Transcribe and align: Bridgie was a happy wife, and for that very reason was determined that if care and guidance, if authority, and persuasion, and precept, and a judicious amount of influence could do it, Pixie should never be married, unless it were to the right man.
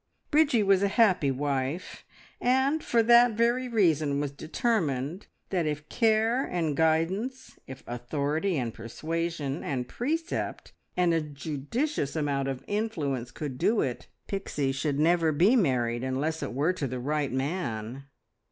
Bridgie 0.31 0.63
was 0.63 0.81
a 0.81 0.87
happy 0.87 1.29
wife, 1.29 2.03
and 2.41 2.83
for 2.83 3.03
that 3.03 3.33
very 3.33 3.67
reason 3.67 4.19
was 4.19 4.31
determined 4.31 5.27
that 5.51 5.67
if 5.67 5.87
care 5.89 6.43
and 6.43 6.75
guidance, 6.75 7.59
if 7.67 7.83
authority, 7.85 8.57
and 8.57 8.73
persuasion, 8.73 9.63
and 9.63 9.87
precept, 9.87 10.73
and 10.97 11.13
a 11.13 11.21
judicious 11.21 12.15
amount 12.15 12.47
of 12.47 12.63
influence 12.65 13.29
could 13.29 13.59
do 13.59 13.81
it, 13.81 14.07
Pixie 14.25 14.71
should 14.71 14.97
never 14.97 15.31
be 15.31 15.55
married, 15.55 16.03
unless 16.03 16.41
it 16.41 16.53
were 16.53 16.73
to 16.73 16.87
the 16.87 16.99
right 16.99 17.31
man. 17.31 18.05